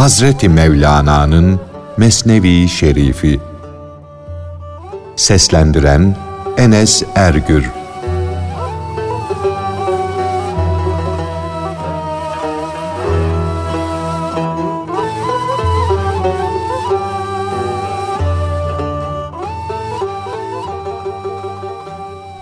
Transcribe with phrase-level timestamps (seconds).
[0.00, 1.60] Hazreti Mevlana'nın
[1.96, 3.40] Mesnevi Şerifi
[5.16, 6.16] Seslendiren
[6.56, 7.70] Enes Ergür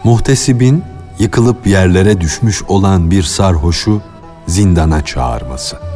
[0.04, 0.84] Muhtesibin
[1.18, 4.02] yıkılıp yerlere düşmüş olan bir sarhoşu
[4.46, 5.87] zindana çağırması.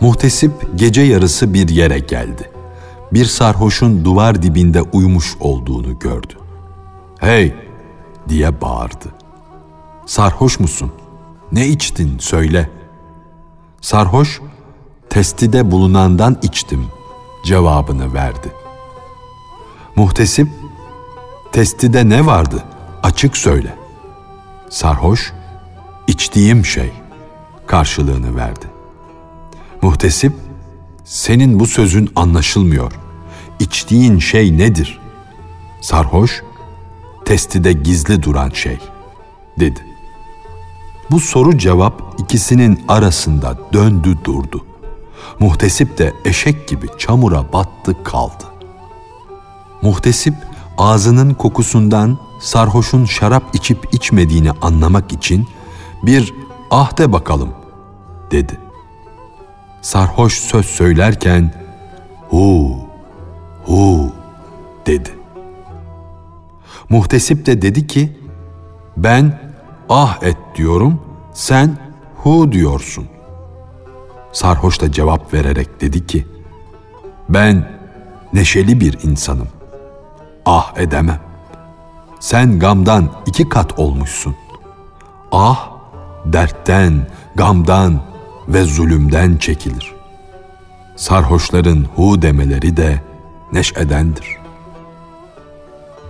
[0.00, 2.50] Muhtesip gece yarısı bir yere geldi.
[3.12, 6.34] Bir sarhoşun duvar dibinde uyumuş olduğunu gördü.
[7.20, 7.54] "Hey!"
[8.28, 9.08] diye bağırdı.
[10.06, 10.92] "Sarhoş musun?
[11.52, 12.70] Ne içtin söyle."
[13.80, 14.40] Sarhoş,
[15.10, 16.86] testide bulunandan içtim
[17.44, 18.52] cevabını verdi.
[19.96, 20.48] Muhtesip,
[21.52, 22.64] testide ne vardı?
[23.02, 23.74] Açık söyle.
[24.70, 25.32] Sarhoş,
[26.06, 26.92] içtiğim şey
[27.66, 28.66] karşılığını verdi.
[29.82, 30.32] Muhtesip,
[31.04, 32.92] senin bu sözün anlaşılmıyor.
[33.60, 35.00] İçtiğin şey nedir?
[35.80, 36.42] Sarhoş,
[37.24, 38.78] testide gizli duran şey,
[39.60, 39.80] dedi.
[41.10, 44.64] Bu soru cevap ikisinin arasında döndü durdu.
[45.38, 48.44] Muhtesip de eşek gibi çamura battı kaldı.
[49.82, 50.34] Muhtesip
[50.78, 55.48] ağzının kokusundan sarhoşun şarap içip içmediğini anlamak için
[56.02, 56.34] bir
[56.70, 57.50] ah de bakalım
[58.30, 58.67] dedi.
[59.88, 61.52] Sarhoş söz söylerken
[62.28, 62.76] hu
[63.64, 64.12] hu
[64.86, 65.10] dedi.
[66.88, 68.18] Muhtesip de dedi ki
[68.96, 69.40] ben
[69.88, 71.00] ah et diyorum,
[71.34, 71.78] sen
[72.16, 73.08] hu diyorsun.
[74.32, 76.26] Sarhoş da cevap vererek dedi ki,
[77.28, 77.70] ben
[78.32, 79.48] neşeli bir insanım.
[80.46, 81.20] Ah edemem.
[82.20, 84.36] Sen gamdan iki kat olmuşsun.
[85.32, 85.70] Ah,
[86.24, 88.07] dertten, gamdan
[88.48, 89.94] ve zulümden çekilir.
[90.96, 93.02] Sarhoşların hu demeleri de
[93.52, 94.36] neşedendir.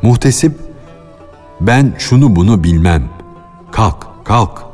[0.03, 0.61] Muhtesip,
[1.61, 3.09] ben şunu bunu bilmem.
[3.71, 4.65] Kalk, kalk.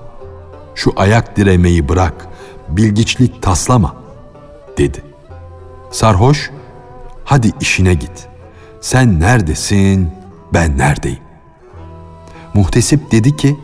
[0.74, 2.28] Şu ayak diremeyi bırak,
[2.68, 3.94] bilgiçlik taslama,
[4.78, 5.02] dedi.
[5.90, 6.50] Sarhoş,
[7.24, 8.28] hadi işine git.
[8.80, 10.10] Sen neredesin,
[10.52, 11.18] ben neredeyim?
[12.54, 13.60] Muhtesip dedi ki,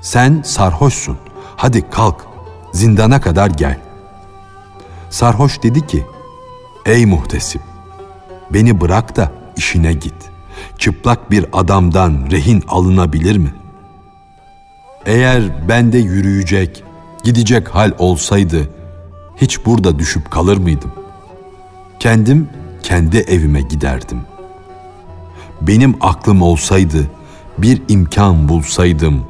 [0.00, 1.18] sen sarhoşsun,
[1.56, 2.27] hadi kalk,
[2.72, 3.78] zindana kadar gel.
[5.10, 6.06] Sarhoş dedi ki,
[6.86, 7.62] ey muhtesip,
[8.50, 10.14] beni bırak da işine git.
[10.78, 13.68] Çıplak bir adamdan rehin alınabilir mi?''
[15.08, 16.84] Eğer bende yürüyecek,
[17.24, 18.70] gidecek hal olsaydı
[19.36, 20.92] hiç burada düşüp kalır mıydım?
[22.00, 22.48] Kendim
[22.82, 24.20] kendi evime giderdim.
[25.60, 27.10] Benim aklım olsaydı,
[27.58, 29.26] bir imkan bulsaydım,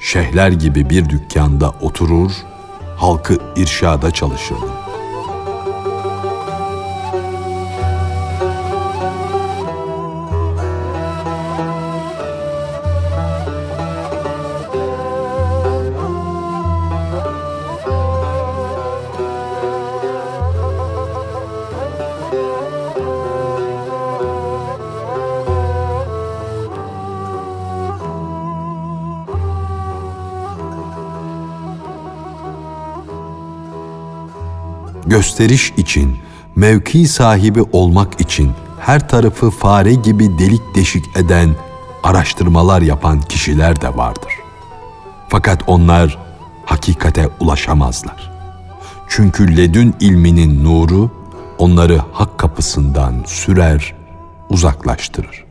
[0.00, 2.32] şehler gibi bir dükkanda oturur,
[2.98, 4.87] halkı irşada çalışırdım.
[35.18, 36.16] Gösteriş için,
[36.56, 41.56] mevki sahibi olmak için her tarafı fare gibi delik deşik eden,
[42.02, 44.32] araştırmalar yapan kişiler de vardır.
[45.28, 46.18] Fakat onlar
[46.64, 48.30] hakikate ulaşamazlar.
[49.08, 51.10] Çünkü ledün ilminin nuru
[51.58, 53.94] onları hak kapısından sürer,
[54.50, 55.47] uzaklaştırır.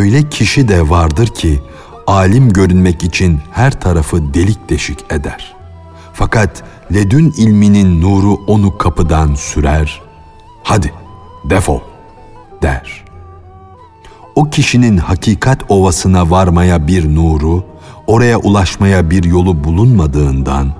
[0.00, 1.62] Öyle kişi de vardır ki
[2.06, 5.56] alim görünmek için her tarafı delik deşik eder.
[6.12, 6.62] Fakat
[6.94, 10.00] ledün ilminin nuru onu kapıdan sürer.
[10.62, 10.92] Hadi
[11.44, 11.80] defol
[12.62, 13.04] der.
[14.34, 17.64] O kişinin hakikat ovasına varmaya bir nuru,
[18.06, 20.72] oraya ulaşmaya bir yolu bulunmadığından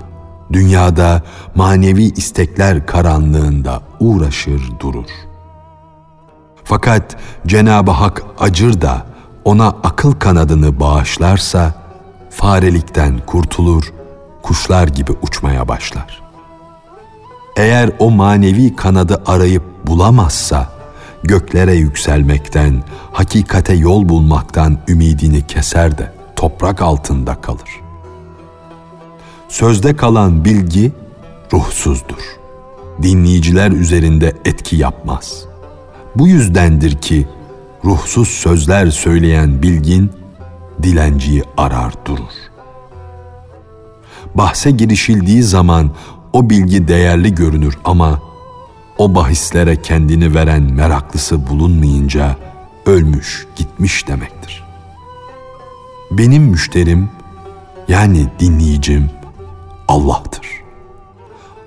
[0.53, 1.23] dünyada
[1.55, 5.09] manevi istekler karanlığında uğraşır durur.
[6.63, 7.15] Fakat
[7.47, 9.10] Cenab-ı Hak acır da
[9.45, 11.73] ona akıl kanadını bağışlarsa
[12.29, 13.93] farelikten kurtulur,
[14.41, 16.21] kuşlar gibi uçmaya başlar.
[17.57, 20.69] Eğer o manevi kanadı arayıp bulamazsa
[21.23, 27.91] göklere yükselmekten, hakikate yol bulmaktan ümidini keser de toprak altında kalır.''
[29.51, 30.91] Sözde kalan bilgi
[31.53, 32.37] ruhsuzdur.
[33.01, 35.45] Dinleyiciler üzerinde etki yapmaz.
[36.15, 37.27] Bu yüzdendir ki
[37.85, 40.11] ruhsuz sözler söyleyen bilgin
[40.83, 42.33] dilenciyi arar durur.
[44.35, 45.91] Bahse girişildiği zaman
[46.33, 48.19] o bilgi değerli görünür ama
[48.97, 52.35] o bahislere kendini veren meraklısı bulunmayınca
[52.85, 54.63] ölmüş, gitmiş demektir.
[56.11, 57.09] Benim müşterim
[57.87, 59.09] yani dinleyicim
[59.87, 60.47] Allah'tır.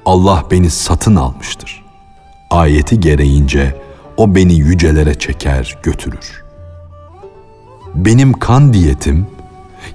[0.06, 1.84] Allah beni satın almıştır.
[2.50, 3.83] Ayeti gereğince
[4.16, 6.44] o beni yücelere çeker, götürür.
[7.94, 9.26] Benim kan diyetim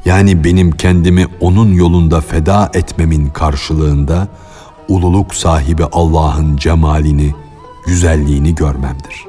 [0.06, 4.28] yani benim kendimi onun yolunda feda etmemin karşılığında
[4.88, 7.36] ululuk sahibi Allah'ın cemalini,
[7.86, 9.26] güzelliğini görmemdir.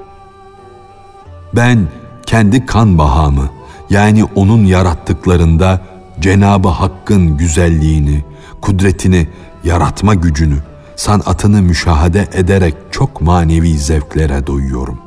[1.55, 1.89] Ben
[2.27, 3.51] kendi kan bahamı
[3.91, 5.81] yani onun yarattıklarında
[6.21, 8.25] Cenabı Hakk'ın güzelliğini,
[8.61, 9.29] kudretini,
[9.65, 10.59] yaratma gücünü,
[11.01, 14.99] sanatını müşahede ederek çok manevi zevklere doyuyorum.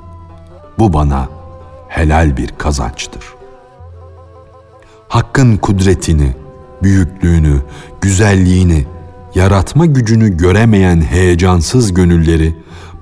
[0.79, 1.29] Bu bana
[1.87, 3.23] helal bir kazançtır.
[5.07, 6.35] Hakkın kudretini,
[6.83, 7.61] büyüklüğünü,
[8.01, 8.85] güzelliğini,
[9.35, 12.57] yaratma gücünü göremeyen heyecansız gönülleri,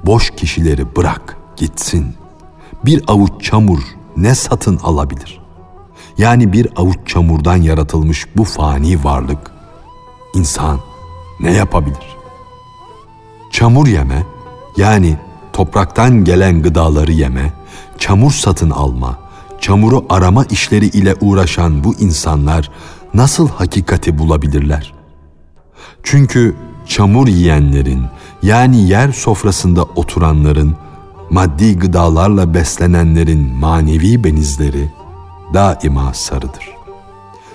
[0.06, 2.16] boş kişileri bırak gitsin.
[2.86, 3.80] Bir avuç çamur
[4.18, 5.42] ne satın alabilir?
[6.18, 9.52] Yani bir avuç çamurdan yaratılmış bu fani varlık,
[10.36, 10.80] insan
[11.40, 12.21] ne yapabilir?
[13.62, 14.26] Çamur yeme,
[14.78, 15.18] yani
[15.54, 17.54] topraktan gelen gıdaları yeme,
[17.98, 19.20] çamur satın alma,
[19.60, 22.72] çamuru arama işleri ile uğraşan bu insanlar
[23.14, 24.94] nasıl hakikati bulabilirler?
[26.04, 26.56] Çünkü
[26.88, 28.06] çamur yiyenlerin
[28.44, 30.76] yani yer sofrasında oturanların,
[31.30, 34.92] maddi gıdalarla beslenenlerin manevi benizleri
[35.54, 36.70] daima sarıdır.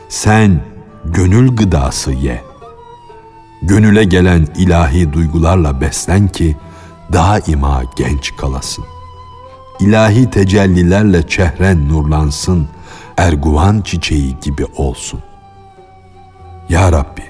[0.08, 0.60] Sen
[1.04, 2.42] gönül gıdası ye.
[3.62, 6.56] Gönüle gelen ilahi duygularla beslen ki
[7.12, 8.84] daima genç kalasın.
[9.80, 12.68] İlahi tecellilerle çehren nurlansın,
[13.16, 15.20] erguvan çiçeği gibi olsun.
[16.68, 17.22] Ya Rabbi,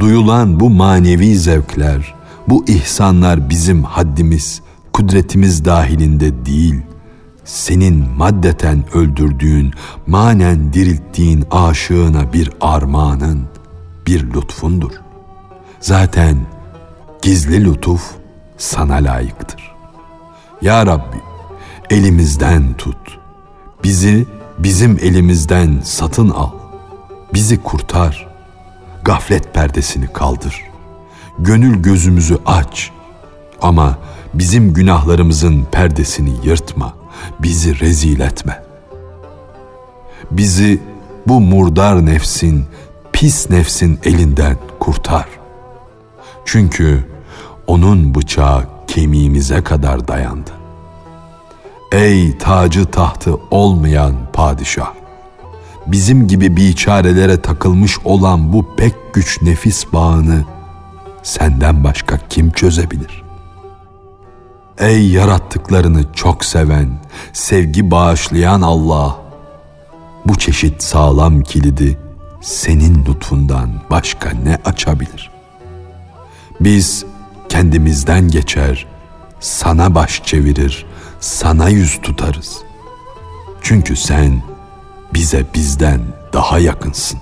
[0.00, 2.14] duyulan bu manevi zevkler,
[2.48, 4.62] bu ihsanlar bizim haddimiz,
[4.92, 6.80] kudretimiz dahilinde değil,
[7.44, 9.72] senin maddeten öldürdüğün,
[10.06, 13.40] manen dirilttiğin aşığına bir armağanın,
[14.06, 14.92] bir lütfundur.
[15.80, 16.36] Zaten
[17.22, 18.02] gizli lütuf
[18.58, 19.74] sana layıktır.
[20.62, 21.16] Ya Rabbi,
[21.90, 23.18] elimizden tut.
[23.84, 24.26] Bizi
[24.58, 26.50] bizim elimizden satın al.
[27.34, 28.28] Bizi kurtar.
[29.04, 30.62] Gaflet perdesini kaldır.
[31.38, 32.90] Gönül gözümüzü aç.
[33.62, 33.98] Ama
[34.34, 36.94] bizim günahlarımızın perdesini yırtma.
[37.40, 38.62] Bizi rezil etme.
[40.30, 40.80] Bizi
[41.26, 42.64] bu murdar nefsin,
[43.12, 45.37] pis nefsin elinden kurtar.
[46.50, 47.04] Çünkü
[47.66, 50.50] onun bıçağı kemiğimize kadar dayandı.
[51.92, 54.92] Ey tacı tahtı olmayan padişah!
[55.86, 60.44] Bizim gibi biçarelere takılmış olan bu pek güç nefis bağını
[61.22, 63.22] senden başka kim çözebilir?
[64.78, 66.88] Ey yarattıklarını çok seven,
[67.32, 69.16] sevgi bağışlayan Allah!
[70.26, 71.98] Bu çeşit sağlam kilidi
[72.40, 75.37] senin lütfundan başka ne açabilir?
[76.60, 77.04] Biz
[77.48, 78.86] kendimizden geçer,
[79.40, 80.86] sana baş çevirir,
[81.20, 82.58] sana yüz tutarız.
[83.62, 84.42] Çünkü sen
[85.14, 86.00] bize bizden
[86.32, 87.20] daha yakınsın.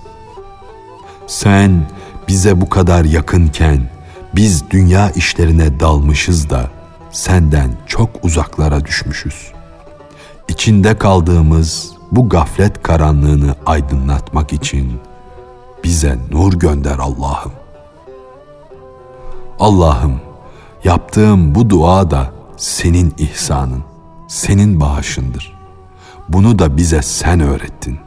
[1.27, 1.89] Sen
[2.29, 3.91] bize bu kadar yakınken
[4.35, 6.71] biz dünya işlerine dalmışız da
[7.11, 9.53] senden çok uzaklara düşmüşüz.
[10.49, 15.01] İçinde kaldığımız bu gaflet karanlığını aydınlatmak için
[15.85, 17.53] bize nur gönder Allah'ım.
[19.61, 20.21] Allah'ım
[20.85, 23.85] yaptığım bu dua da senin ihsanın,
[24.29, 25.57] senin bağışındır.
[26.29, 27.99] Bunu da bize sen öğrettin.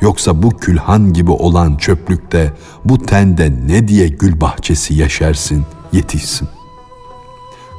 [0.00, 2.52] Yoksa bu külhan gibi olan çöplükte,
[2.84, 6.48] bu tende ne diye gül bahçesi yeşersin, yetişsin.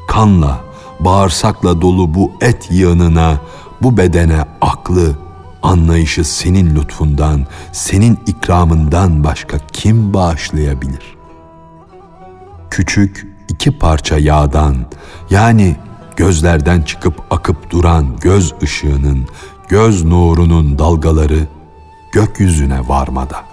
[0.08, 0.60] Kanla,
[1.00, 3.38] bağırsakla dolu bu et yığınına,
[3.82, 5.18] bu bedene aklı,
[5.62, 11.19] anlayışı senin lütfundan, senin ikramından başka kim bağışlayabilir?
[12.72, 14.76] Küçük iki parça yağdan
[15.30, 15.76] yani
[16.16, 19.28] gözlerden çıkıp akıp duran göz ışığının,
[19.70, 21.48] göz nurunun dalgaları
[22.12, 23.44] gökyüzüne varmada,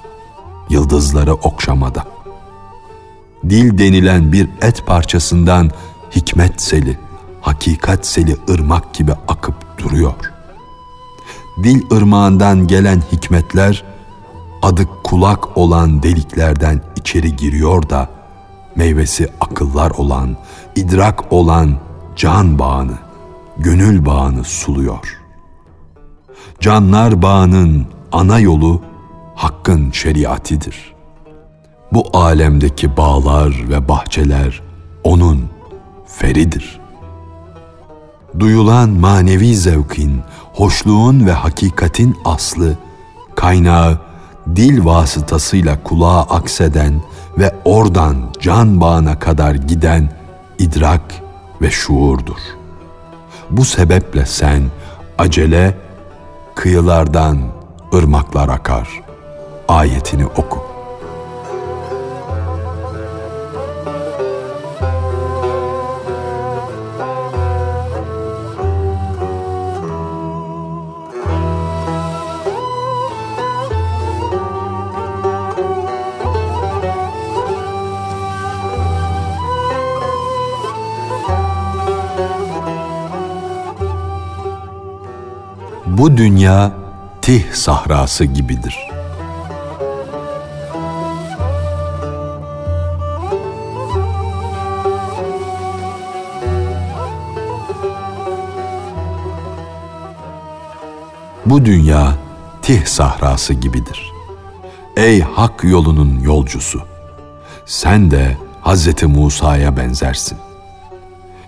[0.70, 2.04] yıldızları okşamada.
[3.49, 5.70] Dil denilen bir et parçasından
[6.16, 6.99] hikmet seli,
[7.40, 10.32] hakikat seli ırmak gibi akıp duruyor.
[11.62, 13.85] Dil ırmağından gelen hikmetler
[14.62, 18.15] adı kulak olan deliklerden içeri giriyor da
[18.76, 20.37] meyvesi akıllar olan,
[20.76, 21.76] idrak olan
[22.16, 22.99] can bağını,
[23.59, 25.21] gönül bağını suluyor.
[26.61, 28.83] Canlar bağının ana yolu
[29.35, 30.95] hakkın şeriatidir.
[31.92, 34.62] Bu alemdeki bağlar ve bahçeler
[35.04, 35.45] onun
[36.06, 36.80] feridir.
[38.38, 40.21] Duyulan manevi zevkin,
[40.52, 42.76] hoşluğun ve hakikatin aslı,
[43.35, 43.99] kaynağı
[44.56, 47.02] dil vasıtasıyla kulağa akseden
[47.38, 50.11] ve oradan can bağına kadar giden
[50.59, 51.02] idrak
[51.62, 52.40] ve şuurdur.
[53.50, 54.62] Bu sebeple sen
[55.19, 55.75] acele
[56.55, 57.38] kıyılardan
[57.95, 58.88] ırmaklar akar.
[59.69, 60.75] Ayetini oku.
[86.16, 86.73] Bu dünya
[87.23, 88.88] Tih sahrası gibidir.
[101.46, 102.14] Bu dünya
[102.62, 104.12] Tih sahrası gibidir.
[104.96, 106.82] Ey hak yolunun yolcusu!
[107.66, 109.02] Sen de Hz.
[109.02, 110.38] Musa'ya benzersin.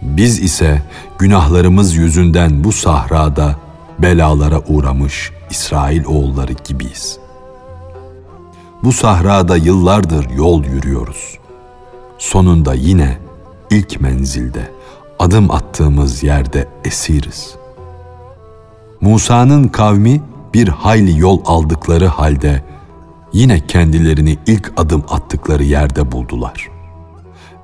[0.03, 0.83] Biz ise
[1.19, 3.68] günahlarımız yüzünden bu sahrada
[3.99, 7.19] belalara uğramış İsrail oğulları gibiyiz.
[8.85, 11.39] Bu sahrada yıllardır yol yürüyoruz.
[12.19, 13.19] Sonunda yine
[13.71, 14.71] ilk menzilde
[15.19, 17.55] adım attığımız yerde esiriz.
[19.01, 20.23] Musa'nın kavmi
[20.55, 22.65] bir hayli yol aldıkları halde
[23.33, 26.69] yine kendilerini ilk adım attıkları yerde buldular.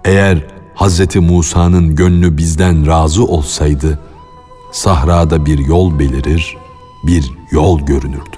[0.04, 1.16] Eğer Hz.
[1.16, 3.98] Musa'nın gönlü bizden razı olsaydı,
[4.74, 6.56] sahrada bir yol belirir,
[7.04, 8.36] bir yol görünürdü.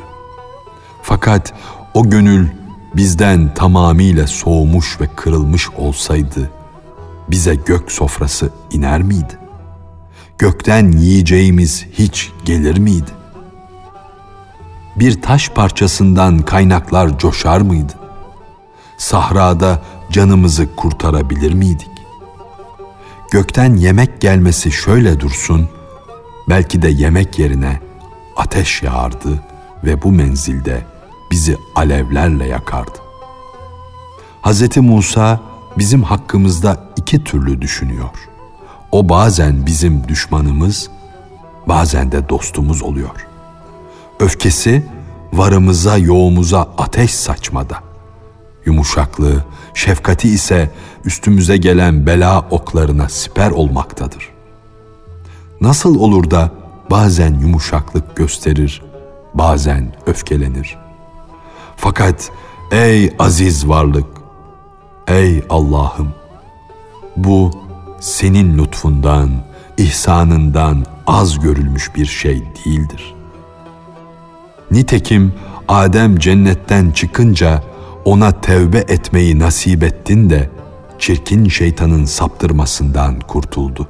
[1.02, 1.55] Fakat
[1.95, 2.49] o gönül
[2.97, 6.50] bizden tamamıyla soğumuş ve kırılmış olsaydı
[7.28, 9.38] bize gök sofrası iner miydi?
[10.38, 13.11] Gökten yiyeceğimiz hiç gelir miydi?
[14.97, 17.93] Bir taş parçasından kaynaklar coşar mıydı?
[18.99, 21.90] Sahrada canımızı kurtarabilir miydik?
[23.31, 25.69] Gökten yemek gelmesi şöyle dursun,
[26.49, 27.81] belki de yemek yerine
[28.37, 29.43] ateş yağardı
[29.85, 30.83] ve bu menzilde
[31.31, 32.99] bizi alevlerle yakardı.
[34.43, 34.76] Hz.
[34.76, 35.41] Musa
[35.79, 38.11] bizim hakkımızda iki türlü düşünüyor.
[38.93, 40.91] O bazen bizim düşmanımız,
[41.69, 43.26] bazen de dostumuz oluyor.
[44.21, 44.87] Öfkesi
[45.33, 47.79] varımıza yoğumuza ateş saçmada.
[48.67, 50.71] Yumuşaklığı, şefkati ise
[51.05, 54.36] üstümüze gelen bela oklarına siper olmaktadır.
[55.66, 56.50] Nasıl olur da
[56.90, 58.82] bazen yumuşaklık gösterir,
[59.35, 60.76] bazen öfkelenir.
[61.76, 62.30] Fakat
[62.73, 64.06] ey aziz varlık,
[65.08, 66.14] ey Allah'ım,
[67.16, 67.50] bu
[68.00, 69.30] senin lütfundan,
[69.78, 73.14] ihsanından az görülmüş bir şey değildir.
[74.70, 75.35] Nitekim
[75.68, 77.62] Adem cennetten çıkınca
[78.04, 80.50] ona tevbe etmeyi nasip ettin de
[80.99, 83.88] çirkin şeytanın saptırmasından kurtuldu.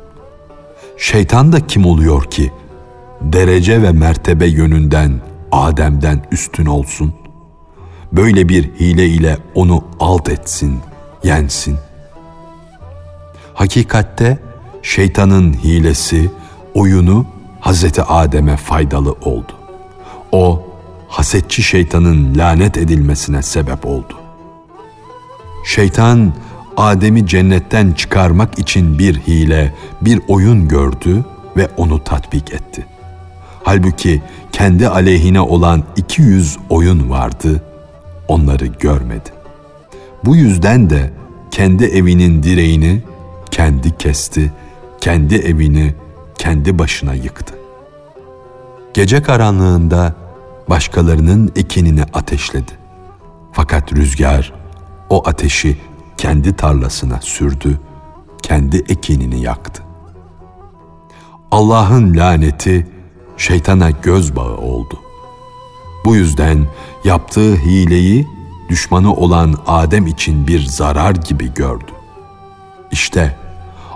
[0.97, 2.53] Şeytan da kim oluyor ki
[3.21, 5.21] derece ve mertebe yönünden
[5.53, 7.15] Adem'den üstün olsun.
[8.13, 10.79] Böyle bir hile ile onu alt etsin,
[11.25, 11.77] yensin.
[13.55, 14.39] Hakikatte
[14.83, 16.31] şeytanın hilesi,
[16.75, 17.27] oyunu
[17.61, 19.53] Hazreti Adem'e faydalı oldu.
[20.33, 20.67] O,
[21.09, 24.15] hasetçi şeytanın lanet edilmesine sebep oldu.
[25.65, 26.33] Şeytan,
[26.77, 31.25] Adem'i cennetten çıkarmak için bir hile, bir oyun gördü
[31.57, 32.97] ve onu tatbik etti.''
[33.67, 37.63] Halbuki kendi aleyhine olan 200 oyun vardı,
[38.29, 39.31] onları görmedi.
[40.25, 41.11] Bu yüzden de
[41.51, 43.03] kendi evinin direğini
[43.51, 44.53] kendi kesti,
[45.01, 45.95] kendi evini
[46.39, 47.55] kendi başına yıktı.
[48.95, 50.15] Gece karanlığında
[50.69, 52.73] başkalarının ekinini ateşledi.
[53.53, 54.53] Fakat rüzgar
[55.11, 55.77] o ateşi
[56.19, 57.81] kendi tarlasına sürdü,
[58.43, 59.83] kendi ekinini yaktı.
[61.51, 62.87] Allah'ın laneti
[63.37, 65.01] şeytana göz bağı oldu.
[66.05, 66.67] Bu yüzden
[67.05, 68.27] yaptığı hileyi
[68.69, 71.93] düşmanı olan Adem için bir zarar gibi gördü.
[72.91, 73.37] İşte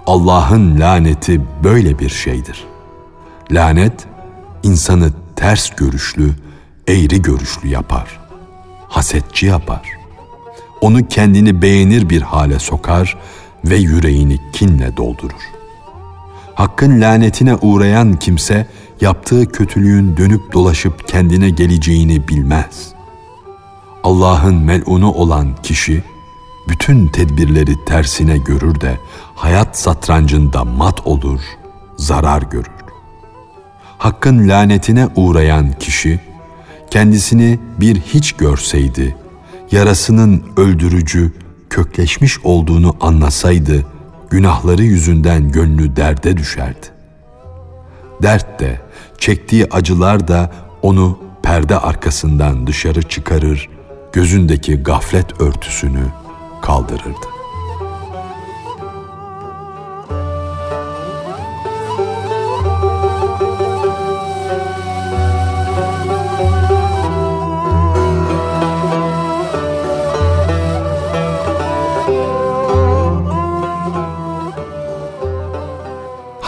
[0.07, 2.65] Allah'ın laneti böyle bir şeydir.
[3.51, 4.07] Lanet
[4.63, 6.35] insanı ters görüşlü,
[6.89, 8.21] eğri görüşlü yapar.
[8.89, 10.00] hasetçi yapar.
[10.81, 13.17] Onu kendini beğenir bir hale sokar
[13.65, 15.51] ve yüreğini kinle doldurur.
[16.55, 18.67] Hakkın lanetine uğrayan kimse
[19.01, 22.93] yaptığı kötülüğün dönüp dolaşıp kendine geleceğini bilmez.
[24.03, 26.03] Allah'ın melunu olan kişi
[26.69, 28.99] bütün tedbirleri tersine görür de
[29.35, 31.41] hayat satrancında mat olur,
[31.97, 32.71] zarar görür.
[33.99, 36.21] Hakkın lanetine uğrayan kişi
[36.91, 39.17] kendisini bir hiç görseydi,
[39.73, 41.33] yarasının öldürücü,
[41.71, 43.87] kökleşmiş olduğunu anlasaydı,
[44.31, 46.87] günahları yüzünden gönlü derde düşerdi.
[48.23, 48.81] Dert de,
[49.19, 53.69] çektiği acılar da onu perde arkasından dışarı çıkarır,
[54.13, 56.05] gözündeki gaflet örtüsünü
[56.63, 57.40] kaldırırdı.